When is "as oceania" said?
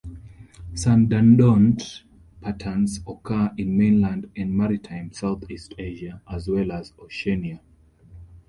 6.71-7.61